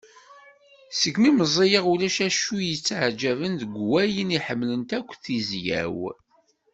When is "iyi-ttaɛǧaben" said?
2.59-3.53